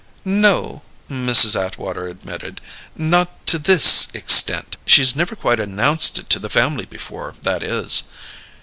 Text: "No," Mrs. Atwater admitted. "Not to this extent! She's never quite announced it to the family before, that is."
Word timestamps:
"No," 0.25 0.81
Mrs. 1.11 1.55
Atwater 1.55 2.07
admitted. 2.07 2.59
"Not 2.95 3.45
to 3.45 3.59
this 3.59 4.07
extent! 4.15 4.75
She's 4.83 5.15
never 5.15 5.35
quite 5.35 5.59
announced 5.59 6.17
it 6.17 6.27
to 6.31 6.39
the 6.39 6.49
family 6.49 6.85
before, 6.87 7.35
that 7.43 7.61
is." 7.61 8.01